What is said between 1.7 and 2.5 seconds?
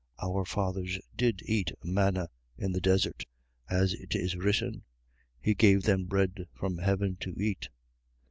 manna